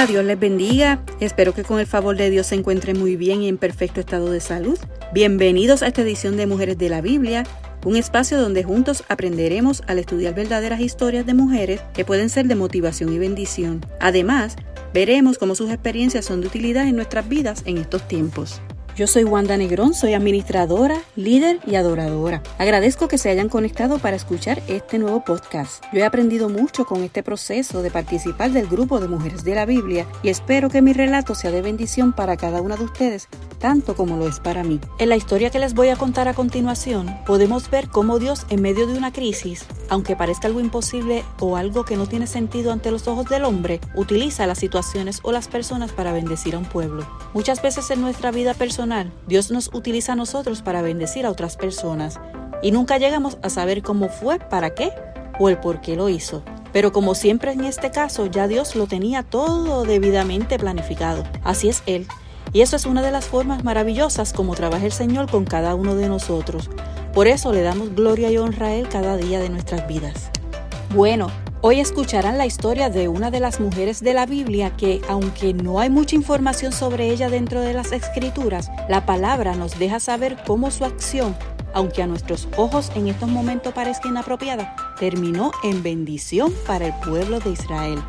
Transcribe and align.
Hola, 0.00 0.06
Dios 0.06 0.24
les 0.24 0.40
bendiga. 0.40 1.04
Espero 1.20 1.52
que 1.52 1.62
con 1.62 1.78
el 1.78 1.86
favor 1.86 2.16
de 2.16 2.30
Dios 2.30 2.46
se 2.46 2.54
encuentren 2.54 2.98
muy 2.98 3.16
bien 3.16 3.42
y 3.42 3.48
en 3.48 3.58
perfecto 3.58 4.00
estado 4.00 4.30
de 4.30 4.40
salud. 4.40 4.78
Bienvenidos 5.12 5.82
a 5.82 5.88
esta 5.88 6.00
edición 6.00 6.38
de 6.38 6.46
Mujeres 6.46 6.78
de 6.78 6.88
la 6.88 7.02
Biblia, 7.02 7.44
un 7.84 7.96
espacio 7.96 8.40
donde 8.40 8.64
juntos 8.64 9.04
aprenderemos 9.10 9.82
al 9.88 9.98
estudiar 9.98 10.34
verdaderas 10.34 10.80
historias 10.80 11.26
de 11.26 11.34
mujeres 11.34 11.82
que 11.92 12.06
pueden 12.06 12.30
ser 12.30 12.46
de 12.46 12.54
motivación 12.54 13.12
y 13.12 13.18
bendición. 13.18 13.84
Además, 14.00 14.56
veremos 14.94 15.36
cómo 15.36 15.54
sus 15.54 15.68
experiencias 15.68 16.24
son 16.24 16.40
de 16.40 16.46
utilidad 16.46 16.88
en 16.88 16.96
nuestras 16.96 17.28
vidas 17.28 17.62
en 17.66 17.76
estos 17.76 18.08
tiempos. 18.08 18.62
Yo 18.96 19.06
soy 19.06 19.24
Wanda 19.24 19.56
Negrón, 19.56 19.94
soy 19.94 20.14
administradora, 20.14 21.00
líder 21.16 21.60
y 21.66 21.76
adoradora. 21.76 22.42
Agradezco 22.58 23.08
que 23.08 23.18
se 23.18 23.30
hayan 23.30 23.48
conectado 23.48 23.98
para 23.98 24.16
escuchar 24.16 24.62
este 24.66 24.98
nuevo 24.98 25.24
podcast. 25.24 25.84
Yo 25.92 26.00
he 26.00 26.04
aprendido 26.04 26.48
mucho 26.48 26.84
con 26.84 27.02
este 27.02 27.22
proceso 27.22 27.82
de 27.82 27.90
participar 27.90 28.50
del 28.50 28.66
grupo 28.66 29.00
de 29.00 29.08
Mujeres 29.08 29.44
de 29.44 29.54
la 29.54 29.64
Biblia 29.64 30.06
y 30.22 30.28
espero 30.28 30.68
que 30.68 30.82
mi 30.82 30.92
relato 30.92 31.34
sea 31.34 31.50
de 31.50 31.62
bendición 31.62 32.12
para 32.12 32.36
cada 32.36 32.60
una 32.60 32.76
de 32.76 32.84
ustedes, 32.84 33.28
tanto 33.58 33.94
como 33.94 34.16
lo 34.16 34.28
es 34.28 34.40
para 34.40 34.64
mí. 34.64 34.80
En 34.98 35.08
la 35.08 35.16
historia 35.16 35.50
que 35.50 35.60
les 35.60 35.74
voy 35.74 35.88
a 35.88 35.96
contar 35.96 36.28
a 36.28 36.34
continuación, 36.34 37.16
podemos 37.26 37.70
ver 37.70 37.88
cómo 37.88 38.18
Dios 38.18 38.44
en 38.50 38.60
medio 38.60 38.86
de 38.86 38.98
una 38.98 39.12
crisis, 39.12 39.64
aunque 39.90 40.16
parezca 40.16 40.46
algo 40.46 40.60
imposible 40.60 41.24
o 41.40 41.56
algo 41.56 41.84
que 41.84 41.96
no 41.96 42.06
tiene 42.06 42.26
sentido 42.26 42.72
ante 42.72 42.90
los 42.90 43.06
ojos 43.08 43.26
del 43.26 43.44
hombre, 43.44 43.80
utiliza 43.94 44.46
las 44.46 44.58
situaciones 44.58 45.20
o 45.22 45.32
las 45.32 45.48
personas 45.48 45.92
para 45.92 46.12
bendecir 46.12 46.54
a 46.54 46.58
un 46.58 46.64
pueblo. 46.64 47.06
Muchas 47.34 47.60
veces 47.60 47.90
en 47.90 48.00
nuestra 48.00 48.30
vida 48.30 48.54
personal 48.54 49.12
Dios 49.26 49.50
nos 49.50 49.68
utiliza 49.74 50.12
a 50.12 50.16
nosotros 50.16 50.62
para 50.62 50.80
bendecir 50.80 51.26
a 51.26 51.30
otras 51.30 51.56
personas 51.56 52.18
y 52.62 52.70
nunca 52.72 52.98
llegamos 52.98 53.38
a 53.42 53.50
saber 53.50 53.82
cómo 53.82 54.08
fue, 54.08 54.38
para 54.38 54.74
qué 54.74 54.92
o 55.38 55.48
el 55.48 55.58
por 55.58 55.80
qué 55.80 55.96
lo 55.96 56.08
hizo. 56.08 56.42
Pero 56.72 56.92
como 56.92 57.14
siempre 57.14 57.52
en 57.52 57.64
este 57.64 57.90
caso, 57.90 58.26
ya 58.26 58.46
Dios 58.46 58.76
lo 58.76 58.86
tenía 58.86 59.22
todo 59.22 59.84
debidamente 59.84 60.58
planificado. 60.58 61.24
Así 61.42 61.68
es 61.68 61.82
Él. 61.86 62.06
Y 62.52 62.62
eso 62.62 62.76
es 62.76 62.86
una 62.86 63.02
de 63.02 63.10
las 63.10 63.26
formas 63.26 63.64
maravillosas 63.64 64.32
como 64.32 64.54
trabaja 64.54 64.86
el 64.86 64.92
Señor 64.92 65.30
con 65.30 65.44
cada 65.44 65.74
uno 65.74 65.94
de 65.94 66.08
nosotros. 66.08 66.70
Por 67.12 67.28
eso 67.28 67.52
le 67.52 67.62
damos 67.62 67.94
gloria 67.94 68.30
y 68.30 68.38
honra 68.38 68.68
a 68.68 68.74
Él 68.74 68.88
cada 68.88 69.16
día 69.16 69.40
de 69.40 69.50
nuestras 69.50 69.86
vidas. 69.86 70.30
Bueno, 70.94 71.30
Hoy 71.62 71.78
escucharán 71.78 72.38
la 72.38 72.46
historia 72.46 72.88
de 72.88 73.08
una 73.08 73.30
de 73.30 73.38
las 73.38 73.60
mujeres 73.60 74.00
de 74.00 74.14
la 74.14 74.24
Biblia 74.24 74.74
que, 74.78 75.02
aunque 75.10 75.52
no 75.52 75.78
hay 75.78 75.90
mucha 75.90 76.16
información 76.16 76.72
sobre 76.72 77.10
ella 77.10 77.28
dentro 77.28 77.60
de 77.60 77.74
las 77.74 77.92
escrituras, 77.92 78.70
la 78.88 79.04
palabra 79.04 79.54
nos 79.54 79.78
deja 79.78 80.00
saber 80.00 80.38
cómo 80.46 80.70
su 80.70 80.86
acción, 80.86 81.36
aunque 81.74 82.02
a 82.02 82.06
nuestros 82.06 82.48
ojos 82.56 82.90
en 82.94 83.08
estos 83.08 83.28
momentos 83.28 83.74
parezca 83.74 84.08
inapropiada, 84.08 84.74
terminó 84.98 85.52
en 85.62 85.82
bendición 85.82 86.50
para 86.66 86.86
el 86.86 86.94
pueblo 87.04 87.40
de 87.40 87.50
Israel. 87.50 88.02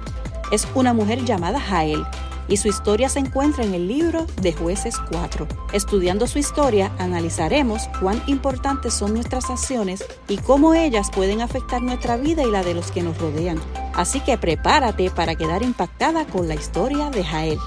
Es 0.53 0.66
una 0.73 0.94
mujer 0.94 1.25
llamada 1.25 1.59
Jael, 1.59 2.06
y 2.51 2.57
su 2.57 2.67
historia 2.67 3.07
se 3.07 3.19
encuentra 3.19 3.63
en 3.63 3.73
el 3.73 3.88
libro 3.88 4.28
de 4.41 4.51
jueces 4.51 4.95
4. 5.09 5.47
Estudiando 5.72 6.28
su 6.28 6.38
historia, 6.38 6.91
analizaremos 7.00 7.88
cuán 8.01 8.22
importantes 8.28 8.94
son 8.94 9.13
nuestras 9.13 9.50
acciones 9.50 10.03
y 10.28 10.38
cómo 10.38 10.73
ellas 10.73 11.09
pueden 11.16 11.39
afectar 11.39 11.81
nuestra 11.81 12.17
vida 12.17 12.44
y 12.44 12.51
la 12.51 12.62
de 12.62 12.73
los 12.73 12.91
que 12.91 13.03
nos 13.03 13.17
rodean. 13.17 13.57
Así 13.94 14.19
que 14.19 14.38
prepárate 14.38 15.09
para 15.12 15.35
quedar 15.35 15.63
impactada 15.63 16.25
con 16.28 16.50
la 16.50 16.56
historia 16.56 17.09
de 17.09 17.23
Jael. 17.23 17.59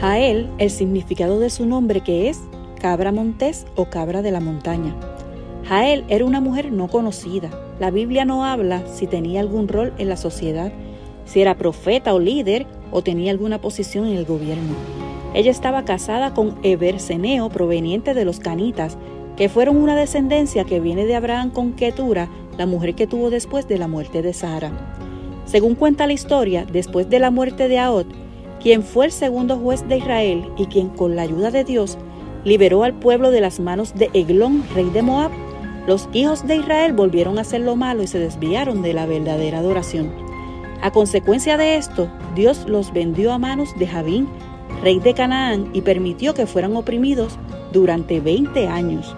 Jael, 0.00 0.50
el 0.56 0.70
significado 0.70 1.40
de 1.40 1.50
su 1.50 1.66
nombre 1.66 2.00
que 2.00 2.30
es 2.30 2.40
cabra 2.80 3.12
montés 3.12 3.66
o 3.76 3.90
cabra 3.90 4.22
de 4.22 4.30
la 4.30 4.40
montaña. 4.40 4.94
Jael 5.68 6.04
era 6.08 6.24
una 6.24 6.40
mujer 6.40 6.72
no 6.72 6.88
conocida. 6.88 7.50
La 7.78 7.90
Biblia 7.90 8.24
no 8.24 8.46
habla 8.46 8.86
si 8.86 9.06
tenía 9.06 9.40
algún 9.40 9.68
rol 9.68 9.92
en 9.98 10.08
la 10.08 10.16
sociedad, 10.16 10.72
si 11.26 11.42
era 11.42 11.58
profeta 11.58 12.14
o 12.14 12.18
líder 12.18 12.66
o 12.90 13.02
tenía 13.02 13.30
alguna 13.30 13.60
posición 13.60 14.06
en 14.06 14.16
el 14.16 14.24
gobierno. 14.24 14.74
Ella 15.34 15.50
estaba 15.50 15.84
casada 15.84 16.32
con 16.32 16.56
Eberseneo, 16.62 17.50
proveniente 17.50 18.14
de 18.14 18.24
los 18.24 18.40
canitas, 18.40 18.96
que 19.36 19.50
fueron 19.50 19.76
una 19.76 19.94
descendencia 19.94 20.64
que 20.64 20.80
viene 20.80 21.04
de 21.04 21.14
Abraham 21.14 21.50
con 21.50 21.74
Ketura, 21.74 22.30
la 22.56 22.64
mujer 22.64 22.94
que 22.94 23.06
tuvo 23.06 23.28
después 23.28 23.68
de 23.68 23.76
la 23.76 23.88
muerte 23.88 24.22
de 24.22 24.32
Sara. 24.32 24.72
Según 25.44 25.74
cuenta 25.74 26.06
la 26.06 26.14
historia, 26.14 26.64
después 26.64 27.10
de 27.10 27.18
la 27.18 27.30
muerte 27.30 27.68
de 27.68 27.78
Aot, 27.78 28.06
quien 28.62 28.82
fue 28.82 29.04
el 29.04 29.12
segundo 29.12 29.58
juez 29.58 29.86
de 29.86 29.98
Israel 29.98 30.48
y 30.56 30.64
quien 30.64 30.88
con 30.88 31.14
la 31.14 31.22
ayuda 31.22 31.50
de 31.50 31.64
Dios 31.64 31.98
liberó 32.42 32.84
al 32.84 32.94
pueblo 32.94 33.30
de 33.30 33.42
las 33.42 33.60
manos 33.60 33.94
de 33.94 34.08
Eglón, 34.14 34.64
rey 34.74 34.88
de 34.88 35.02
Moab, 35.02 35.30
los 35.88 36.06
hijos 36.12 36.46
de 36.46 36.56
Israel 36.56 36.92
volvieron 36.92 37.38
a 37.38 37.40
hacer 37.40 37.62
lo 37.62 37.74
malo 37.74 38.02
y 38.02 38.06
se 38.06 38.18
desviaron 38.18 38.82
de 38.82 38.92
la 38.92 39.06
verdadera 39.06 39.60
adoración. 39.60 40.12
A 40.82 40.90
consecuencia 40.90 41.56
de 41.56 41.76
esto, 41.76 42.10
Dios 42.34 42.66
los 42.68 42.92
vendió 42.92 43.32
a 43.32 43.38
manos 43.38 43.70
de 43.78 43.86
Javín, 43.86 44.28
rey 44.82 45.00
de 45.00 45.14
Canaán, 45.14 45.70
y 45.72 45.80
permitió 45.80 46.34
que 46.34 46.44
fueran 46.44 46.76
oprimidos 46.76 47.38
durante 47.72 48.20
20 48.20 48.68
años. 48.68 49.16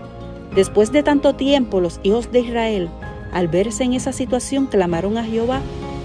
Después 0.55 0.93
de 0.93 1.03
tanto 1.03 1.35
tiempo, 1.35 1.81
los 1.81 1.99
hijos 2.05 2.31
de 2.31 2.39
Israel, 2.39 2.89
al 3.33 3.49
verse 3.49 3.83
en 3.83 3.95
esa 3.95 4.13
situación, 4.13 4.67
clamaron 4.67 5.19
a 5.19 5.25
Jehová 5.25 5.63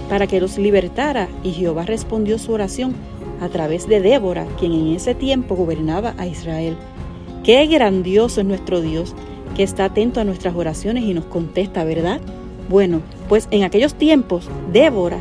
para 0.09 0.25
que 0.25 0.41
los 0.41 0.57
libertara, 0.57 1.29
y 1.43 1.51
Jehová 1.51 1.83
respondió 1.85 2.39
su 2.39 2.53
oración 2.53 2.95
a 3.39 3.49
través 3.49 3.87
de 3.87 4.01
Débora, 4.01 4.47
quien 4.59 4.73
en 4.73 4.95
ese 4.95 5.13
tiempo 5.13 5.55
gobernaba 5.55 6.15
a 6.17 6.25
Israel. 6.25 6.75
Qué 7.43 7.67
grandioso 7.67 8.41
es 8.41 8.47
nuestro 8.47 8.81
Dios, 8.81 9.15
que 9.55 9.63
está 9.63 9.85
atento 9.85 10.19
a 10.19 10.23
nuestras 10.23 10.55
oraciones 10.55 11.03
y 11.05 11.13
nos 11.13 11.25
contesta, 11.25 11.83
¿verdad? 11.83 12.19
Bueno, 12.69 13.01
pues 13.29 13.47
en 13.51 13.63
aquellos 13.63 13.95
tiempos, 13.95 14.49
Débora, 14.71 15.19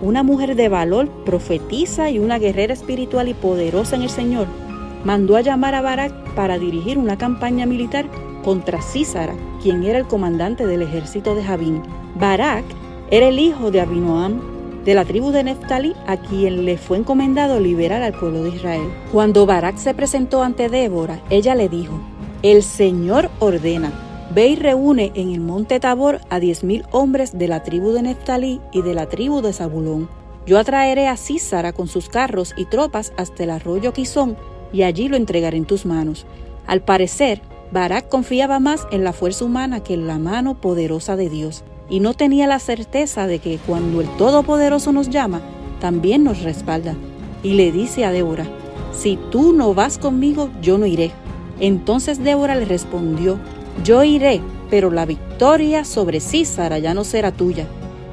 una 0.00 0.22
mujer 0.22 0.56
de 0.56 0.68
valor, 0.68 1.08
profetiza 1.24 2.10
y 2.10 2.18
una 2.18 2.38
guerrera 2.38 2.72
espiritual 2.72 3.28
y 3.28 3.34
poderosa 3.34 3.96
en 3.96 4.02
el 4.02 4.10
Señor, 4.10 4.46
mandó 5.04 5.36
a 5.36 5.40
llamar 5.40 5.74
a 5.74 5.82
Barak 5.82 6.34
para 6.34 6.58
dirigir 6.58 6.98
una 6.98 7.18
campaña 7.18 7.66
militar 7.66 8.06
contra 8.42 8.82
Císara, 8.82 9.34
quien 9.62 9.82
era 9.82 9.98
el 9.98 10.06
comandante 10.06 10.66
del 10.66 10.82
ejército 10.82 11.34
de 11.34 11.44
Javín. 11.44 11.82
Barak 12.18 12.64
era 13.10 13.28
el 13.28 13.38
hijo 13.38 13.70
de 13.70 13.80
Abinoam, 13.80 14.40
de 14.84 14.94
la 14.94 15.04
tribu 15.04 15.30
de 15.30 15.44
Neftali, 15.44 15.94
a 16.06 16.18
quien 16.18 16.64
le 16.66 16.76
fue 16.76 16.98
encomendado 16.98 17.58
liberar 17.58 18.02
al 18.02 18.12
pueblo 18.12 18.42
de 18.42 18.50
Israel. 18.50 18.86
Cuando 19.12 19.46
Barak 19.46 19.78
se 19.78 19.94
presentó 19.94 20.42
ante 20.42 20.68
Débora, 20.68 21.20
ella 21.30 21.54
le 21.54 21.68
dijo, 21.68 21.98
el 22.44 22.62
Señor 22.62 23.30
ordena, 23.38 23.90
ve 24.34 24.48
y 24.48 24.56
reúne 24.56 25.12
en 25.14 25.32
el 25.32 25.40
monte 25.40 25.80
Tabor 25.80 26.20
a 26.28 26.40
diez 26.40 26.62
mil 26.62 26.84
hombres 26.90 27.38
de 27.38 27.48
la 27.48 27.62
tribu 27.62 27.92
de 27.92 28.02
Neftalí 28.02 28.60
y 28.70 28.82
de 28.82 28.92
la 28.92 29.08
tribu 29.08 29.40
de 29.40 29.54
Zabulón. 29.54 30.10
Yo 30.44 30.58
atraeré 30.58 31.08
a 31.08 31.16
Císara 31.16 31.72
con 31.72 31.88
sus 31.88 32.10
carros 32.10 32.52
y 32.54 32.66
tropas 32.66 33.14
hasta 33.16 33.44
el 33.44 33.50
arroyo 33.50 33.94
Quizón, 33.94 34.36
y 34.74 34.82
allí 34.82 35.08
lo 35.08 35.16
entregaré 35.16 35.56
en 35.56 35.64
tus 35.64 35.86
manos. 35.86 36.26
Al 36.66 36.82
parecer, 36.82 37.40
Barak 37.72 38.10
confiaba 38.10 38.60
más 38.60 38.86
en 38.90 39.04
la 39.04 39.14
fuerza 39.14 39.46
humana 39.46 39.82
que 39.82 39.94
en 39.94 40.06
la 40.06 40.18
mano 40.18 40.60
poderosa 40.60 41.16
de 41.16 41.30
Dios, 41.30 41.64
y 41.88 42.00
no 42.00 42.12
tenía 42.12 42.46
la 42.46 42.58
certeza 42.58 43.26
de 43.26 43.38
que 43.38 43.56
cuando 43.56 44.02
el 44.02 44.16
Todopoderoso 44.18 44.92
nos 44.92 45.08
llama, 45.08 45.40
también 45.80 46.24
nos 46.24 46.42
respalda. 46.42 46.94
Y 47.42 47.54
le 47.54 47.72
dice 47.72 48.04
a 48.04 48.12
Débora, 48.12 48.46
si 48.92 49.18
tú 49.30 49.54
no 49.54 49.72
vas 49.72 49.96
conmigo, 49.96 50.50
yo 50.60 50.76
no 50.76 50.84
iré. 50.84 51.10
Entonces 51.60 52.22
Débora 52.22 52.54
le 52.54 52.64
respondió, 52.64 53.38
yo 53.84 54.04
iré, 54.04 54.40
pero 54.70 54.90
la 54.90 55.06
victoria 55.06 55.84
sobre 55.84 56.20
Císara 56.20 56.78
ya 56.78 56.94
no 56.94 57.04
será 57.04 57.32
tuya, 57.32 57.66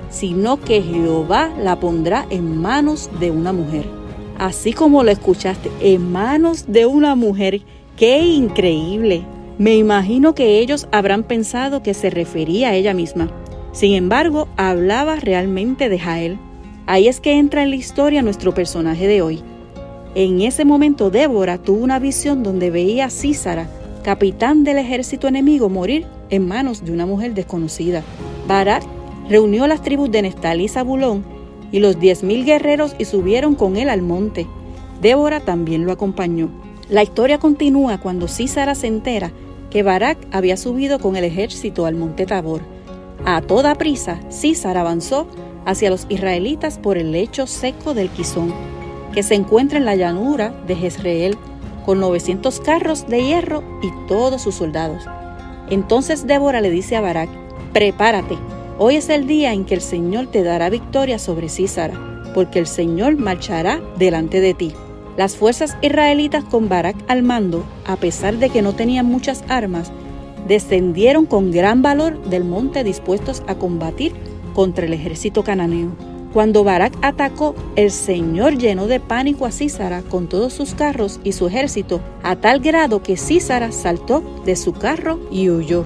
sino 0.09 0.59
que 0.59 0.81
Jehová 0.81 1.51
la 1.59 1.79
pondrá 1.79 2.25
en 2.29 2.57
manos 2.57 3.09
de 3.19 3.31
una 3.31 3.53
mujer. 3.53 3.85
Así 4.37 4.73
como 4.73 5.03
lo 5.03 5.11
escuchaste, 5.11 5.71
en 5.81 6.11
manos 6.11 6.65
de 6.67 6.85
una 6.85 7.15
mujer. 7.15 7.61
¡Qué 7.95 8.19
increíble! 8.19 9.23
Me 9.59 9.75
imagino 9.75 10.33
que 10.33 10.57
ellos 10.59 10.87
habrán 10.91 11.23
pensado 11.23 11.83
que 11.83 11.93
se 11.93 12.09
refería 12.09 12.69
a 12.69 12.75
ella 12.75 12.95
misma. 12.95 13.29
Sin 13.73 13.93
embargo, 13.93 14.47
hablaba 14.57 15.17
realmente 15.17 15.87
de 15.89 15.99
Jael. 15.99 16.39
Ahí 16.87 17.07
es 17.07 17.19
que 17.19 17.37
entra 17.37 17.61
en 17.61 17.69
la 17.69 17.75
historia 17.75 18.23
nuestro 18.23 18.53
personaje 18.53 19.07
de 19.07 19.21
hoy. 19.21 19.43
En 20.13 20.41
ese 20.41 20.65
momento 20.65 21.09
Débora 21.09 21.57
tuvo 21.57 21.83
una 21.83 21.97
visión 21.97 22.43
donde 22.43 22.69
veía 22.69 23.05
a 23.05 23.09
Císara, 23.09 23.69
capitán 24.03 24.65
del 24.65 24.77
ejército 24.77 25.29
enemigo, 25.29 25.69
morir 25.69 26.05
en 26.29 26.47
manos 26.47 26.83
de 26.83 26.91
una 26.91 27.05
mujer 27.05 27.33
desconocida. 27.33 28.03
Barak 28.45 28.83
reunió 29.29 29.67
las 29.67 29.81
tribus 29.81 30.11
de 30.11 30.23
Nestalí 30.23 30.65
y 30.65 30.67
Zabulón 30.67 31.23
y 31.71 31.79
los 31.79 31.97
diez 31.97 32.23
mil 32.23 32.43
guerreros 32.43 32.93
y 32.99 33.05
subieron 33.05 33.55
con 33.55 33.77
él 33.77 33.89
al 33.89 34.01
monte. 34.01 34.47
Débora 35.01 35.39
también 35.39 35.85
lo 35.85 35.93
acompañó. 35.93 36.49
La 36.89 37.03
historia 37.03 37.37
continúa 37.37 37.97
cuando 37.99 38.27
Císara 38.27 38.75
se 38.75 38.87
entera 38.87 39.31
que 39.69 39.81
Barak 39.81 40.17
había 40.31 40.57
subido 40.57 40.99
con 40.99 41.15
el 41.15 41.23
ejército 41.23 41.85
al 41.85 41.95
monte 41.95 42.25
Tabor. 42.25 42.61
A 43.23 43.41
toda 43.41 43.75
prisa, 43.75 44.19
Císara 44.29 44.81
avanzó 44.81 45.25
hacia 45.65 45.89
los 45.89 46.05
israelitas 46.09 46.79
por 46.79 46.97
el 46.97 47.13
lecho 47.13 47.47
seco 47.47 47.93
del 47.93 48.09
Quizón, 48.09 48.53
que 49.13 49.23
se 49.23 49.35
encuentra 49.35 49.77
en 49.77 49.85
la 49.85 49.95
llanura 49.95 50.53
de 50.67 50.75
Jezreel, 50.75 51.37
con 51.85 51.99
900 51.99 52.59
carros 52.59 53.07
de 53.07 53.23
hierro 53.23 53.63
y 53.81 53.91
todos 54.07 54.41
sus 54.41 54.55
soldados. 54.55 55.03
Entonces 55.69 56.27
Débora 56.27 56.61
le 56.61 56.69
dice 56.69 56.95
a 56.95 57.01
Barak, 57.01 57.29
prepárate, 57.73 58.37
hoy 58.77 58.97
es 58.97 59.09
el 59.09 59.27
día 59.27 59.53
en 59.53 59.65
que 59.65 59.73
el 59.73 59.81
Señor 59.81 60.27
te 60.27 60.43
dará 60.43 60.69
victoria 60.69 61.17
sobre 61.17 61.49
Císara, 61.49 62.31
porque 62.33 62.59
el 62.59 62.67
Señor 62.67 63.17
marchará 63.17 63.81
delante 63.97 64.41
de 64.41 64.53
ti. 64.53 64.73
Las 65.17 65.35
fuerzas 65.35 65.77
israelitas 65.81 66.43
con 66.45 66.69
Barak 66.69 66.95
al 67.07 67.23
mando, 67.23 67.65
a 67.85 67.97
pesar 67.97 68.37
de 68.37 68.49
que 68.49 68.61
no 68.61 68.73
tenían 68.73 69.05
muchas 69.05 69.43
armas, 69.49 69.91
descendieron 70.47 71.25
con 71.25 71.51
gran 71.51 71.81
valor 71.81 72.21
del 72.23 72.43
monte 72.43 72.83
dispuestos 72.83 73.43
a 73.47 73.55
combatir 73.55 74.13
contra 74.53 74.85
el 74.85 74.93
ejército 74.93 75.43
cananeo. 75.43 76.10
Cuando 76.33 76.63
Barak 76.63 76.93
atacó, 77.01 77.55
el 77.75 77.91
Señor 77.91 78.57
llenó 78.57 78.87
de 78.87 79.01
pánico 79.01 79.45
a 79.45 79.51
Císara 79.51 80.01
con 80.01 80.27
todos 80.27 80.53
sus 80.53 80.73
carros 80.73 81.19
y 81.25 81.33
su 81.33 81.47
ejército, 81.47 81.99
a 82.23 82.37
tal 82.37 82.61
grado 82.61 83.03
que 83.03 83.17
Císara 83.17 83.73
saltó 83.73 84.23
de 84.45 84.55
su 84.55 84.71
carro 84.71 85.19
y 85.29 85.49
huyó. 85.49 85.83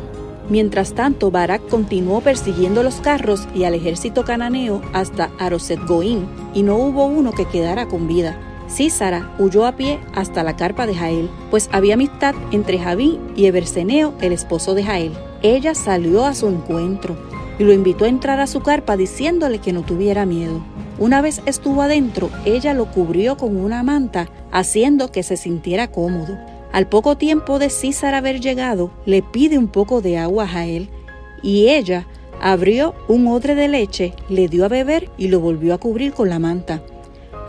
Mientras 0.48 0.94
tanto, 0.94 1.32
Barak 1.32 1.68
continuó 1.68 2.22
persiguiendo 2.22 2.84
los 2.84 2.98
carros 2.98 3.48
y 3.56 3.64
al 3.64 3.74
ejército 3.74 4.24
cananeo 4.24 4.84
hasta 4.94 5.32
Aroset 5.40 5.84
Goín, 5.88 6.28
y 6.54 6.62
no 6.62 6.76
hubo 6.76 7.06
uno 7.06 7.32
que 7.32 7.46
quedara 7.46 7.88
con 7.88 8.08
vida. 8.08 8.40
Císara 8.70 9.34
huyó 9.40 9.66
a 9.66 9.76
pie 9.76 10.00
hasta 10.14 10.44
la 10.44 10.56
carpa 10.56 10.86
de 10.86 10.94
Jael, 10.94 11.28
pues 11.50 11.70
había 11.72 11.96
amistad 11.96 12.36
entre 12.52 12.78
Javín 12.78 13.20
y 13.36 13.48
Eberseneo, 13.48 14.14
el 14.22 14.32
esposo 14.32 14.76
de 14.76 14.84
Jael. 14.84 15.14
Ella 15.42 15.74
salió 15.74 16.24
a 16.24 16.36
su 16.36 16.48
encuentro 16.48 17.16
y 17.58 17.64
lo 17.64 17.74
invitó 17.74 18.06
a 18.06 18.10
entrar 18.10 18.40
a 18.40 18.48
su 18.48 18.62
carpa 18.62 18.98
diciéndole 18.98 19.60
que 19.60 19.74
no 19.74 19.84
tuviera 19.84 20.26
miedo. 20.26 20.62
Una 20.98 21.22
vez 21.22 21.42
estuvo 21.46 21.82
adentro, 21.82 22.30
ella 22.46 22.74
lo 22.74 22.92
cubrió 22.92 23.38
con 23.38 23.58
una 23.58 23.84
manta, 23.84 24.30
haciendo 24.52 25.12
que 25.12 25.24
se 25.24 25.38
sintiera 25.38 25.90
cómodo. 25.92 26.38
Al 26.72 26.88
poco 26.88 27.18
tiempo 27.18 27.60
de 27.60 27.70
César 27.70 28.14
haber 28.14 28.40
llegado, 28.40 28.92
le 29.06 29.22
pide 29.22 29.58
un 29.58 29.68
poco 29.68 30.02
de 30.02 30.18
agua 30.18 30.46
a 30.46 30.48
Jael, 30.48 30.90
y 31.42 31.68
ella 31.70 32.08
abrió 32.42 32.96
un 33.08 33.28
odre 33.28 33.56
de 33.56 33.68
leche, 33.68 34.14
le 34.30 34.48
dio 34.48 34.66
a 34.66 34.70
beber 34.70 35.10
y 35.18 35.28
lo 35.28 35.40
volvió 35.40 35.74
a 35.74 35.78
cubrir 35.78 36.14
con 36.14 36.30
la 36.30 36.40
manta. 36.40 36.82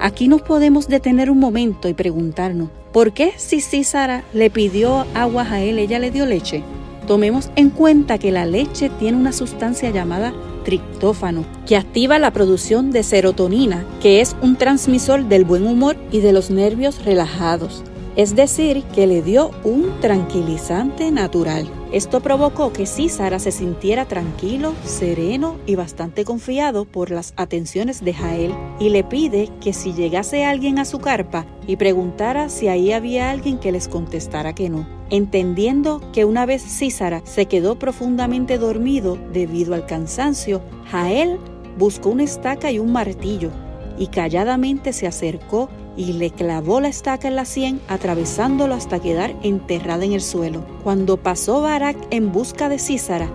Aquí 0.01 0.29
nos 0.29 0.43
podemos 0.43 0.89
detener 0.89 1.31
un 1.31 1.39
momento 1.39 1.89
y 1.89 1.95
preguntarnos, 1.95 2.69
¿por 2.93 3.13
qué 3.13 3.33
si 3.37 3.61
Císara 3.61 4.25
le 4.33 4.51
pidió 4.51 5.07
agua 5.15 5.43
a 5.43 5.47
Jael, 5.47 5.79
ella 5.79 5.99
le 5.99 6.11
dio 6.11 6.27
leche? 6.27 6.63
Tomemos 7.07 7.51
en 7.57 7.71
cuenta 7.71 8.19
que 8.19 8.33
la 8.33 8.47
leche 8.47 8.91
tiene 8.99 9.19
una 9.19 9.33
sustancia 9.33 9.91
llamada 9.91 10.35
triptófano, 10.65 11.45
que 11.67 11.77
activa 11.77 12.19
la 12.19 12.33
producción 12.33 12.91
de 12.91 13.03
serotonina, 13.03 13.85
que 14.01 14.21
es 14.21 14.37
un 14.43 14.57
transmisor 14.57 15.25
del 15.27 15.45
buen 15.45 15.67
humor 15.67 15.97
y 16.11 16.21
de 16.21 16.33
los 16.33 16.51
nervios 16.51 17.05
relajados 17.05 17.85
es 18.17 18.35
decir, 18.35 18.83
que 18.95 19.07
le 19.07 19.23
dio 19.23 19.51
un 19.63 20.01
tranquilizante 20.01 21.11
natural. 21.13 21.69
Esto 21.93 22.21
provocó 22.21 22.73
que 22.73 22.87
Císara 22.87 23.39
se 23.39 23.53
sintiera 23.53 24.07
tranquilo, 24.07 24.73
sereno 24.85 25.57
y 25.67 25.77
bastante 25.77 26.25
confiado 26.25 26.87
por 26.87 27.11
las 27.11 27.35
atenciones 27.37 28.03
de 28.03 28.15
Jael 28.15 28.55
y 28.81 28.89
le 28.89 29.05
pide 29.05 29.51
que 29.61 29.73
si 29.73 29.93
llegase 29.93 30.45
alguien 30.45 30.79
a 30.79 30.87
su 30.87 30.99
carpa 30.99 31.47
y 31.67 31.77
preguntara 31.77 32.49
si 32.49 32.69
ahí 32.69 32.91
había 32.91 33.31
alguien 33.31 33.59
que 33.59 33.71
les 33.71 33.87
contestara 33.87 34.55
que 34.55 34.71
no. 34.71 34.96
Entendiendo 35.11 36.01
que 36.13 36.25
una 36.25 36.47
vez 36.47 36.63
Císara 36.63 37.23
se 37.25 37.47
quedó 37.47 37.79
profundamente 37.79 38.59
dormido 38.59 39.17
debido 39.33 39.75
al 39.75 39.87
cansancio, 39.87 40.63
Jael 40.91 41.39
buscó 41.79 42.11
una 42.11 42.25
estaca 42.25 42.73
y 42.73 42.79
un 42.79 42.93
martillo 42.93 43.51
y 43.99 44.09
calladamente 44.09 44.93
se 44.93 45.07
acercó 45.07 45.69
y 45.97 46.13
le 46.15 46.31
clavó 46.31 46.81
la 46.81 46.89
estaca 46.89 47.29
en 47.29 47.37
la 47.37 47.45
sien, 47.45 47.81
atravesándolo 47.89 48.75
hasta 48.75 49.01
quedar 49.01 49.35
enterrada 49.43 50.05
en 50.05 50.13
el 50.13 50.21
suelo. 50.21 50.65
Cuando 50.83 51.17
pasó 51.17 51.63
Barak 51.63 51.97
en 52.11 52.33
busca 52.33 52.69
de 52.69 52.79
Císara, 52.79 53.31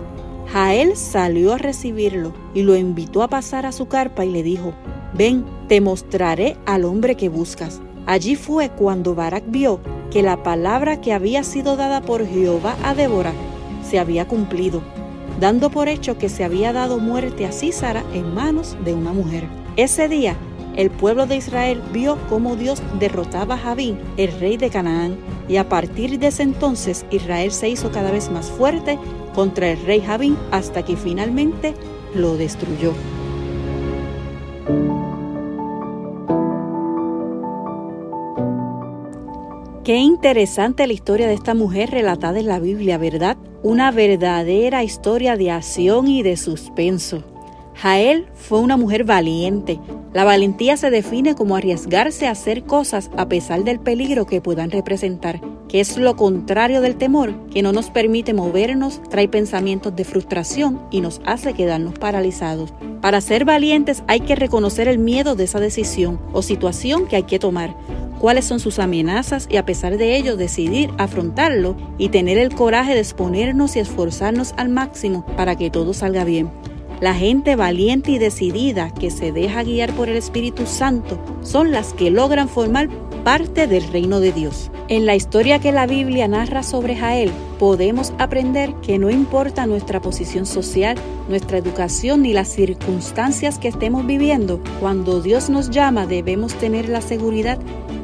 Jael 0.52 0.96
salió 0.96 1.54
a 1.54 1.58
recibirlo 1.58 2.32
y 2.54 2.62
lo 2.62 2.76
invitó 2.76 3.22
a 3.22 3.28
pasar 3.28 3.66
a 3.66 3.72
su 3.72 3.88
carpa 3.88 4.24
y 4.24 4.30
le 4.30 4.42
dijo, 4.42 4.74
ven, 5.14 5.44
te 5.68 5.80
mostraré 5.80 6.56
al 6.66 6.84
hombre 6.84 7.16
que 7.16 7.28
buscas. 7.28 7.80
Allí 8.06 8.36
fue 8.36 8.68
cuando 8.68 9.14
Barak 9.14 9.44
vio 9.46 9.80
que 10.12 10.22
la 10.22 10.42
palabra 10.42 11.00
que 11.00 11.14
había 11.14 11.42
sido 11.42 11.76
dada 11.76 12.02
por 12.02 12.26
Jehová 12.26 12.76
a 12.84 12.94
Débora 12.94 13.32
se 13.82 13.98
había 13.98 14.28
cumplido, 14.28 14.82
dando 15.40 15.70
por 15.70 15.88
hecho 15.88 16.18
que 16.18 16.28
se 16.28 16.44
había 16.44 16.74
dado 16.74 16.98
muerte 16.98 17.46
a 17.46 17.52
Císara 17.52 18.04
en 18.12 18.34
manos 18.34 18.76
de 18.84 18.92
una 18.92 19.12
mujer. 19.12 19.48
Ese 19.76 20.08
día 20.08 20.36
el 20.76 20.90
pueblo 20.90 21.26
de 21.26 21.36
Israel 21.36 21.82
vio 21.92 22.18
cómo 22.28 22.56
Dios 22.56 22.82
derrotaba 22.98 23.54
a 23.54 23.58
Javín, 23.58 23.98
el 24.16 24.38
rey 24.38 24.56
de 24.56 24.70
Canaán, 24.70 25.16
y 25.48 25.56
a 25.56 25.68
partir 25.68 26.18
de 26.18 26.28
ese 26.28 26.42
entonces 26.42 27.04
Israel 27.10 27.50
se 27.50 27.68
hizo 27.68 27.90
cada 27.90 28.10
vez 28.10 28.30
más 28.30 28.50
fuerte 28.50 28.98
contra 29.34 29.70
el 29.70 29.82
rey 29.84 30.00
Javín 30.00 30.36
hasta 30.50 30.84
que 30.84 30.96
finalmente 30.96 31.74
lo 32.14 32.36
destruyó. 32.36 32.92
Qué 39.84 39.96
interesante 39.96 40.86
la 40.86 40.92
historia 40.92 41.26
de 41.26 41.34
esta 41.34 41.54
mujer 41.54 41.90
relatada 41.90 42.38
en 42.38 42.46
la 42.46 42.60
Biblia, 42.60 42.98
¿verdad? 42.98 43.36
Una 43.64 43.90
verdadera 43.90 44.84
historia 44.84 45.36
de 45.36 45.50
acción 45.50 46.06
y 46.06 46.22
de 46.22 46.36
suspenso. 46.36 47.24
Jael 47.74 48.28
fue 48.32 48.60
una 48.60 48.76
mujer 48.76 49.02
valiente. 49.02 49.80
La 50.12 50.22
valentía 50.22 50.76
se 50.76 50.90
define 50.90 51.34
como 51.34 51.56
arriesgarse 51.56 52.28
a 52.28 52.30
hacer 52.30 52.62
cosas 52.62 53.10
a 53.16 53.28
pesar 53.28 53.64
del 53.64 53.80
peligro 53.80 54.24
que 54.24 54.40
puedan 54.40 54.70
representar, 54.70 55.40
que 55.68 55.80
es 55.80 55.98
lo 55.98 56.14
contrario 56.14 56.80
del 56.80 56.94
temor, 56.94 57.34
que 57.48 57.62
no 57.62 57.72
nos 57.72 57.90
permite 57.90 58.34
movernos, 58.34 59.00
trae 59.10 59.26
pensamientos 59.26 59.96
de 59.96 60.04
frustración 60.04 60.80
y 60.92 61.00
nos 61.00 61.20
hace 61.24 61.54
quedarnos 61.54 61.98
paralizados. 61.98 62.72
Para 63.00 63.20
ser 63.20 63.44
valientes 63.44 64.04
hay 64.06 64.20
que 64.20 64.36
reconocer 64.36 64.86
el 64.86 65.00
miedo 65.00 65.34
de 65.34 65.42
esa 65.42 65.58
decisión 65.58 66.20
o 66.32 66.42
situación 66.42 67.08
que 67.08 67.16
hay 67.16 67.24
que 67.24 67.40
tomar, 67.40 67.74
cuáles 68.22 68.44
son 68.44 68.60
sus 68.60 68.78
amenazas 68.78 69.48
y 69.50 69.56
a 69.56 69.66
pesar 69.66 69.98
de 69.98 70.16
ello 70.16 70.36
decidir 70.36 70.90
afrontarlo 70.96 71.76
y 71.98 72.10
tener 72.10 72.38
el 72.38 72.54
coraje 72.54 72.94
de 72.94 73.00
exponernos 73.00 73.74
y 73.74 73.80
esforzarnos 73.80 74.54
al 74.56 74.68
máximo 74.68 75.26
para 75.36 75.56
que 75.56 75.70
todo 75.70 75.92
salga 75.92 76.22
bien. 76.22 76.48
La 77.00 77.14
gente 77.14 77.56
valiente 77.56 78.12
y 78.12 78.18
decidida 78.18 78.94
que 78.94 79.10
se 79.10 79.32
deja 79.32 79.64
guiar 79.64 79.92
por 79.94 80.08
el 80.08 80.16
Espíritu 80.16 80.66
Santo 80.66 81.18
son 81.42 81.72
las 81.72 81.94
que 81.94 82.12
logran 82.12 82.48
formar 82.48 82.88
parte 83.24 83.66
del 83.66 83.88
reino 83.88 84.20
de 84.20 84.30
Dios. 84.30 84.70
En 84.86 85.04
la 85.04 85.16
historia 85.16 85.58
que 85.58 85.72
la 85.72 85.88
Biblia 85.88 86.28
narra 86.28 86.62
sobre 86.62 86.94
Jael, 86.94 87.32
podemos 87.58 88.12
aprender 88.18 88.72
que 88.82 88.98
no 88.98 89.10
importa 89.10 89.66
nuestra 89.66 90.00
posición 90.00 90.46
social, 90.46 90.96
nuestra 91.28 91.58
educación 91.58 92.22
ni 92.22 92.32
las 92.32 92.48
circunstancias 92.48 93.58
que 93.58 93.68
estemos 93.68 94.06
viviendo, 94.06 94.60
cuando 94.78 95.20
Dios 95.20 95.50
nos 95.50 95.70
llama 95.70 96.06
debemos 96.06 96.54
tener 96.54 96.88
la 96.88 97.00
seguridad 97.00 97.58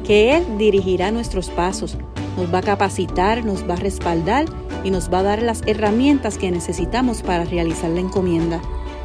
que 0.09 0.35
Él 0.35 0.57
dirigirá 0.57 1.11
nuestros 1.11 1.51
pasos, 1.51 1.95
nos 2.35 2.51
va 2.51 2.57
a 2.57 2.63
capacitar, 2.63 3.45
nos 3.45 3.69
va 3.69 3.75
a 3.75 3.77
respaldar 3.77 4.45
y 4.83 4.89
nos 4.89 5.13
va 5.13 5.19
a 5.19 5.23
dar 5.23 5.43
las 5.43 5.61
herramientas 5.67 6.39
que 6.39 6.49
necesitamos 6.49 7.21
para 7.21 7.45
realizar 7.45 7.91
la 7.91 7.99
encomienda. 7.99 8.59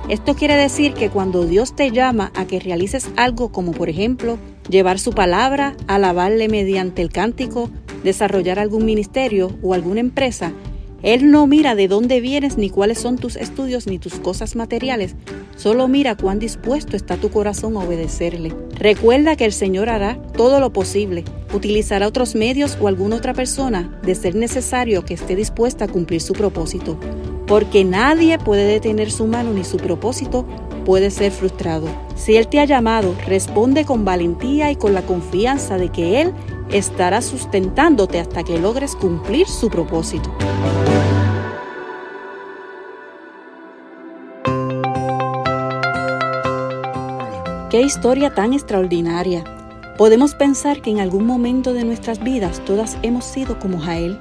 Esto 0.08 0.34
quiere 0.34 0.56
decir 0.56 0.94
que 0.94 1.10
cuando 1.10 1.44
Dios 1.44 1.76
te 1.76 1.90
llama 1.90 2.32
a 2.34 2.46
que 2.46 2.58
realices 2.58 3.10
algo 3.16 3.52
como 3.52 3.72
por 3.72 3.90
ejemplo 3.90 4.38
llevar 4.70 4.98
su 4.98 5.12
palabra, 5.12 5.76
alabarle 5.88 6.48
mediante 6.48 7.02
el 7.02 7.10
cántico, 7.10 7.68
desarrollar 8.02 8.58
algún 8.58 8.86
ministerio 8.86 9.50
o 9.60 9.74
alguna 9.74 10.00
empresa, 10.00 10.54
Él 11.02 11.30
no 11.30 11.46
mira 11.46 11.74
de 11.74 11.86
dónde 11.86 12.22
vienes 12.22 12.56
ni 12.56 12.70
cuáles 12.70 12.98
son 12.98 13.18
tus 13.18 13.36
estudios 13.36 13.86
ni 13.86 13.98
tus 13.98 14.14
cosas 14.14 14.56
materiales, 14.56 15.16
solo 15.56 15.88
mira 15.88 16.16
cuán 16.16 16.38
dispuesto 16.38 16.96
está 16.96 17.16
tu 17.16 17.30
corazón 17.30 17.76
a 17.76 17.80
obedecerle. 17.80 18.54
Recuerda 18.74 19.36
que 19.36 19.44
el 19.44 19.52
Señor 19.52 19.88
hará 19.88 20.20
todo 20.36 20.60
lo 20.60 20.72
posible, 20.72 21.24
utilizará 21.52 22.06
otros 22.08 22.34
medios 22.34 22.76
o 22.80 22.88
alguna 22.88 23.16
otra 23.16 23.34
persona 23.34 23.98
de 24.02 24.14
ser 24.14 24.34
necesario 24.34 25.04
que 25.04 25.14
esté 25.14 25.36
dispuesta 25.36 25.86
a 25.86 25.88
cumplir 25.88 26.20
su 26.20 26.32
propósito 26.32 26.98
porque 27.46 27.84
nadie 27.84 28.38
puede 28.38 28.64
detener 28.64 29.10
su 29.10 29.26
mano 29.26 29.52
ni 29.52 29.64
su 29.64 29.76
propósito 29.76 30.46
puede 30.84 31.10
ser 31.10 31.32
frustrado. 31.32 31.86
Si 32.14 32.36
Él 32.36 32.48
te 32.48 32.60
ha 32.60 32.64
llamado, 32.64 33.14
responde 33.26 33.84
con 33.84 34.04
valentía 34.04 34.70
y 34.70 34.76
con 34.76 34.94
la 34.94 35.02
confianza 35.02 35.78
de 35.78 35.90
que 35.90 36.20
Él 36.20 36.32
estará 36.70 37.22
sustentándote 37.22 38.20
hasta 38.20 38.42
que 38.42 38.58
logres 38.58 38.94
cumplir 38.96 39.46
su 39.46 39.68
propósito. 39.68 40.30
Qué 47.74 47.82
historia 47.82 48.32
tan 48.32 48.52
extraordinaria. 48.52 49.42
Podemos 49.98 50.36
pensar 50.36 50.80
que 50.80 50.90
en 50.90 51.00
algún 51.00 51.26
momento 51.26 51.72
de 51.72 51.82
nuestras 51.82 52.22
vidas 52.22 52.64
todas 52.64 52.96
hemos 53.02 53.24
sido 53.24 53.58
como 53.58 53.80
Jael, 53.80 54.16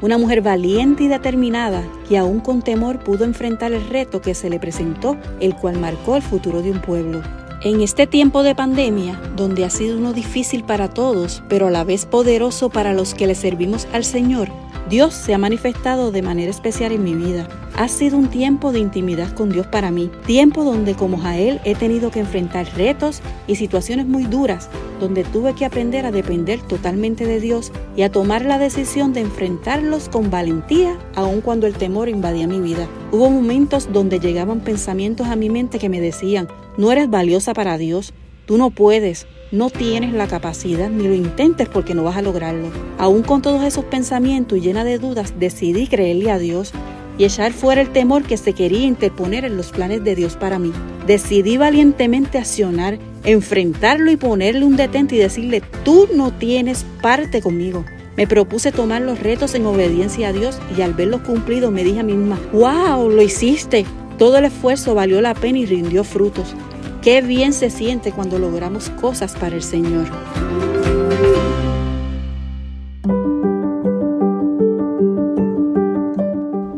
una 0.00 0.16
mujer 0.16 0.40
valiente 0.40 1.02
y 1.02 1.08
determinada 1.08 1.84
que 2.08 2.16
aún 2.16 2.40
con 2.40 2.62
temor 2.62 3.00
pudo 3.00 3.24
enfrentar 3.24 3.74
el 3.74 3.86
reto 3.90 4.22
que 4.22 4.34
se 4.34 4.48
le 4.48 4.58
presentó, 4.58 5.18
el 5.38 5.54
cual 5.54 5.78
marcó 5.78 6.16
el 6.16 6.22
futuro 6.22 6.62
de 6.62 6.70
un 6.70 6.80
pueblo. 6.80 7.20
En 7.64 7.80
este 7.80 8.06
tiempo 8.06 8.42
de 8.42 8.54
pandemia, 8.54 9.18
donde 9.36 9.64
ha 9.64 9.70
sido 9.70 9.96
uno 9.96 10.12
difícil 10.12 10.64
para 10.64 10.90
todos, 10.90 11.42
pero 11.48 11.68
a 11.68 11.70
la 11.70 11.82
vez 11.82 12.04
poderoso 12.04 12.68
para 12.68 12.92
los 12.92 13.14
que 13.14 13.26
le 13.26 13.34
servimos 13.34 13.88
al 13.94 14.04
Señor, 14.04 14.50
Dios 14.90 15.14
se 15.14 15.32
ha 15.32 15.38
manifestado 15.38 16.12
de 16.12 16.20
manera 16.20 16.50
especial 16.50 16.92
en 16.92 17.02
mi 17.02 17.14
vida. 17.14 17.48
Ha 17.74 17.88
sido 17.88 18.18
un 18.18 18.28
tiempo 18.28 18.70
de 18.70 18.80
intimidad 18.80 19.32
con 19.32 19.48
Dios 19.48 19.66
para 19.66 19.90
mí, 19.90 20.10
tiempo 20.26 20.62
donde 20.62 20.92
como 20.92 21.16
Jael 21.16 21.58
he 21.64 21.74
tenido 21.74 22.10
que 22.10 22.20
enfrentar 22.20 22.66
retos 22.76 23.22
y 23.46 23.54
situaciones 23.54 24.06
muy 24.06 24.24
duras, 24.24 24.68
donde 25.00 25.24
tuve 25.24 25.54
que 25.54 25.64
aprender 25.64 26.04
a 26.04 26.12
depender 26.12 26.60
totalmente 26.60 27.24
de 27.24 27.40
Dios 27.40 27.72
y 27.96 28.02
a 28.02 28.12
tomar 28.12 28.44
la 28.44 28.58
decisión 28.58 29.14
de 29.14 29.22
enfrentarlos 29.22 30.10
con 30.10 30.30
valentía, 30.30 30.98
aun 31.14 31.40
cuando 31.40 31.66
el 31.66 31.72
temor 31.72 32.10
invadía 32.10 32.46
mi 32.46 32.60
vida. 32.60 32.86
Hubo 33.10 33.30
momentos 33.30 33.88
donde 33.90 34.20
llegaban 34.20 34.60
pensamientos 34.60 35.28
a 35.28 35.36
mi 35.36 35.48
mente 35.48 35.78
que 35.78 35.88
me 35.88 36.02
decían, 36.02 36.46
no 36.76 36.92
eres 36.92 37.08
valiosa 37.10 37.54
para 37.54 37.78
Dios, 37.78 38.14
tú 38.46 38.58
no 38.58 38.70
puedes, 38.70 39.26
no 39.52 39.70
tienes 39.70 40.12
la 40.12 40.26
capacidad 40.26 40.90
ni 40.90 41.06
lo 41.06 41.14
intentes 41.14 41.68
porque 41.68 41.94
no 41.94 42.02
vas 42.02 42.16
a 42.16 42.22
lograrlo. 42.22 42.70
Aún 42.98 43.22
con 43.22 43.42
todos 43.42 43.62
esos 43.62 43.84
pensamientos 43.84 44.58
y 44.58 44.60
llena 44.60 44.84
de 44.84 44.98
dudas, 44.98 45.34
decidí 45.38 45.86
creerle 45.86 46.30
a 46.30 46.38
Dios 46.38 46.72
y 47.18 47.24
echar 47.24 47.52
fuera 47.52 47.80
el 47.80 47.90
temor 47.90 48.24
que 48.24 48.36
se 48.36 48.52
quería 48.52 48.86
interponer 48.86 49.44
en 49.44 49.56
los 49.56 49.70
planes 49.70 50.02
de 50.02 50.16
Dios 50.16 50.36
para 50.36 50.58
mí. 50.58 50.72
Decidí 51.06 51.56
valientemente 51.56 52.38
accionar, 52.38 52.98
enfrentarlo 53.22 54.10
y 54.10 54.16
ponerle 54.16 54.64
un 54.64 54.76
detente 54.76 55.14
y 55.14 55.18
decirle, 55.18 55.62
tú 55.84 56.08
no 56.14 56.32
tienes 56.32 56.84
parte 57.00 57.40
conmigo. 57.40 57.84
Me 58.16 58.26
propuse 58.26 58.72
tomar 58.72 59.02
los 59.02 59.20
retos 59.20 59.54
en 59.54 59.66
obediencia 59.66 60.28
a 60.28 60.32
Dios 60.32 60.58
y 60.76 60.82
al 60.82 60.94
verlos 60.94 61.22
cumplidos 61.22 61.72
me 61.72 61.84
dije 61.84 62.00
a 62.00 62.04
mí 62.04 62.14
misma, 62.14 62.40
wow, 62.52 63.08
lo 63.08 63.22
hiciste. 63.22 63.84
Todo 64.18 64.38
el 64.38 64.44
esfuerzo 64.44 64.94
valió 64.94 65.20
la 65.20 65.34
pena 65.34 65.58
y 65.58 65.66
rindió 65.66 66.04
frutos. 66.04 66.54
Qué 67.02 67.20
bien 67.20 67.52
se 67.52 67.68
siente 67.68 68.12
cuando 68.12 68.38
logramos 68.38 68.88
cosas 68.90 69.34
para 69.34 69.56
el 69.56 69.62
Señor. 69.62 70.06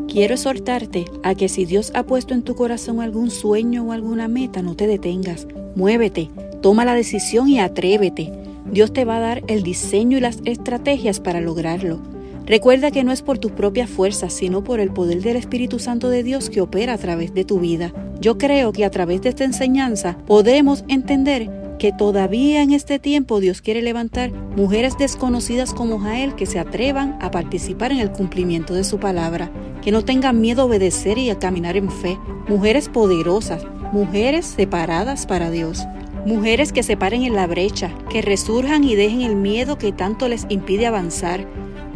Quiero 0.08 0.32
exhortarte 0.32 1.04
a 1.22 1.34
que 1.34 1.50
si 1.50 1.66
Dios 1.66 1.92
ha 1.94 2.04
puesto 2.04 2.32
en 2.32 2.42
tu 2.42 2.54
corazón 2.54 3.02
algún 3.02 3.30
sueño 3.30 3.84
o 3.84 3.92
alguna 3.92 4.28
meta, 4.28 4.62
no 4.62 4.74
te 4.74 4.86
detengas. 4.86 5.46
Muévete, 5.74 6.30
toma 6.62 6.86
la 6.86 6.94
decisión 6.94 7.48
y 7.48 7.60
atrévete. 7.60 8.32
Dios 8.64 8.94
te 8.94 9.04
va 9.04 9.18
a 9.18 9.20
dar 9.20 9.44
el 9.46 9.62
diseño 9.62 10.16
y 10.16 10.22
las 10.22 10.38
estrategias 10.46 11.20
para 11.20 11.42
lograrlo. 11.42 12.15
Recuerda 12.46 12.92
que 12.92 13.02
no 13.02 13.10
es 13.10 13.22
por 13.22 13.38
tus 13.38 13.50
propias 13.50 13.90
fuerzas, 13.90 14.32
sino 14.32 14.62
por 14.62 14.78
el 14.78 14.92
poder 14.92 15.20
del 15.20 15.36
Espíritu 15.36 15.80
Santo 15.80 16.10
de 16.10 16.22
Dios 16.22 16.48
que 16.48 16.60
opera 16.60 16.92
a 16.92 16.98
través 16.98 17.34
de 17.34 17.44
tu 17.44 17.58
vida. 17.58 17.92
Yo 18.20 18.38
creo 18.38 18.72
que 18.72 18.84
a 18.84 18.90
través 18.90 19.20
de 19.22 19.30
esta 19.30 19.42
enseñanza 19.42 20.16
podemos 20.26 20.84
entender 20.86 21.50
que 21.80 21.92
todavía 21.92 22.62
en 22.62 22.72
este 22.72 23.00
tiempo 23.00 23.40
Dios 23.40 23.62
quiere 23.62 23.82
levantar 23.82 24.30
mujeres 24.30 24.96
desconocidas 24.96 25.74
como 25.74 25.98
Jael 25.98 26.36
que 26.36 26.46
se 26.46 26.60
atrevan 26.60 27.18
a 27.20 27.32
participar 27.32 27.90
en 27.90 27.98
el 27.98 28.12
cumplimiento 28.12 28.74
de 28.74 28.84
su 28.84 28.98
palabra, 28.98 29.50
que 29.82 29.90
no 29.90 30.04
tengan 30.04 30.40
miedo 30.40 30.62
a 30.62 30.64
obedecer 30.66 31.18
y 31.18 31.30
a 31.30 31.40
caminar 31.40 31.76
en 31.76 31.90
fe, 31.90 32.16
mujeres 32.48 32.88
poderosas, 32.88 33.66
mujeres 33.92 34.46
separadas 34.46 35.26
para 35.26 35.50
Dios. 35.50 35.84
Mujeres 36.24 36.72
que 36.72 36.82
se 36.82 36.96
paren 36.96 37.22
en 37.22 37.34
la 37.34 37.46
brecha, 37.46 37.92
que 38.10 38.20
resurjan 38.20 38.82
y 38.82 38.96
dejen 38.96 39.22
el 39.22 39.36
miedo 39.36 39.78
que 39.78 39.92
tanto 39.92 40.28
les 40.28 40.44
impide 40.48 40.86
avanzar, 40.86 41.46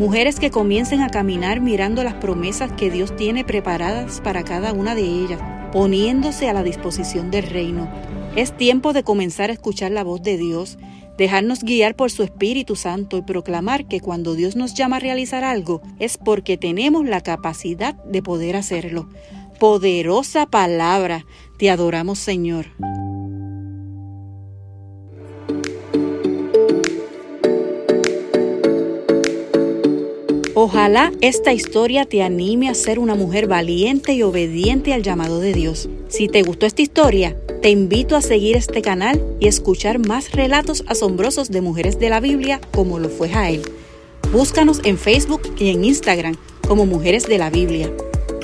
Mujeres 0.01 0.41
que 0.41 0.51
comiencen 0.51 1.03
a 1.03 1.11
caminar 1.11 1.61
mirando 1.61 2.03
las 2.03 2.15
promesas 2.15 2.73
que 2.73 2.91
Dios 2.91 3.15
tiene 3.17 3.45
preparadas 3.45 4.23
para 4.23 4.45
cada 4.45 4.73
una 4.73 4.95
de 4.95 5.03
ellas, 5.03 5.39
poniéndose 5.73 6.49
a 6.49 6.55
la 6.55 6.63
disposición 6.63 7.31
del 7.31 7.43
reino. 7.43 7.87
Es 8.35 8.57
tiempo 8.57 8.95
de 8.95 9.05
comenzar 9.05 9.51
a 9.51 9.53
escuchar 9.53 9.91
la 9.91 10.03
voz 10.03 10.23
de 10.23 10.39
Dios, 10.39 10.79
dejarnos 11.19 11.65
guiar 11.65 11.97
por 11.97 12.11
su 12.11 12.23
Espíritu 12.23 12.77
Santo 12.77 13.19
y 13.19 13.23
proclamar 13.23 13.89
que 13.89 14.01
cuando 14.01 14.35
Dios 14.35 14.57
nos 14.57 14.73
llama 14.73 14.97
a 14.97 15.01
realizar 15.01 15.45
algo 15.45 15.83
es 15.99 16.17
porque 16.17 16.57
tenemos 16.57 17.05
la 17.05 17.21
capacidad 17.21 17.95
de 18.05 18.23
poder 18.23 18.57
hacerlo. 18.57 19.07
Poderosa 19.59 20.47
palabra, 20.47 21.27
te 21.59 21.69
adoramos 21.69 22.19
Señor. 22.19 22.69
Ojalá 30.63 31.11
esta 31.23 31.55
historia 31.55 32.05
te 32.05 32.23
anime 32.23 32.69
a 32.69 32.75
ser 32.75 32.99
una 32.99 33.15
mujer 33.15 33.47
valiente 33.47 34.13
y 34.13 34.23
obediente 34.23 34.93
al 34.93 35.03
llamado 35.03 35.41
de 35.41 35.55
Dios. 35.55 35.89
Si 36.09 36.29
te 36.29 36.43
gustó 36.43 36.67
esta 36.67 36.83
historia, 36.83 37.35
te 37.63 37.71
invito 37.71 38.15
a 38.15 38.21
seguir 38.21 38.59
este 38.59 38.83
canal 38.83 39.25
y 39.41 39.49
escuchar 39.49 40.07
más 40.07 40.33
relatos 40.33 40.85
asombrosos 40.87 41.49
de 41.49 41.63
mujeres 41.63 41.99
de 41.99 42.11
la 42.11 42.21
Biblia 42.21 42.61
como 42.73 42.99
lo 42.99 43.09
fue 43.09 43.31
Jael. 43.31 43.63
Búscanos 44.33 44.83
en 44.85 44.99
Facebook 44.99 45.41
y 45.59 45.71
en 45.71 45.83
Instagram 45.83 46.37
como 46.69 46.85
Mujeres 46.85 47.27
de 47.27 47.39
la 47.39 47.49
Biblia. 47.49 47.91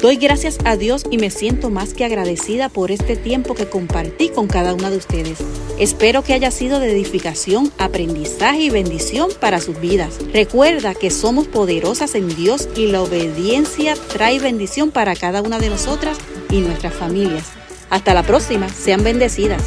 Doy 0.01 0.17
gracias 0.17 0.59
a 0.65 0.77
Dios 0.77 1.05
y 1.11 1.17
me 1.17 1.31
siento 1.31 1.71
más 1.71 1.95
que 1.95 2.05
agradecida 2.05 2.69
por 2.69 2.91
este 2.91 3.17
tiempo 3.17 3.55
que 3.55 3.69
compartí 3.69 4.29
con 4.29 4.47
cada 4.47 4.75
una 4.75 4.91
de 4.91 4.99
ustedes. 4.99 5.39
Espero 5.79 6.23
que 6.23 6.35
haya 6.35 6.51
sido 6.51 6.81
de 6.81 6.93
edificación, 6.93 7.73
aprendizaje 7.79 8.61
y 8.61 8.71
bendición 8.71 9.31
para 9.41 9.59
sus 9.59 9.81
vidas. 9.81 10.19
Recuerda 10.33 10.95
que 10.95 11.11
somos 11.11 11.49
poderosas 11.49 12.15
en 12.15 12.29
Dios 12.37 12.69
y 12.77 12.89
la 12.89 13.03
obediencia 13.03 13.95
trae 14.13 14.39
bendición 14.39 14.91
para 14.91 15.17
cada 15.17 15.41
una 15.41 15.59
de 15.59 15.71
nosotras 15.71 16.19
y 16.51 16.61
nuestras 16.61 16.93
familias. 16.93 17.45
Hasta 17.89 18.13
la 18.13 18.23
próxima, 18.23 18.69
sean 18.69 19.03
bendecidas. 19.03 19.63